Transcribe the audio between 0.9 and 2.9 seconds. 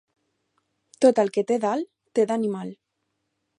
Tot el que té d'alt, té d'animal.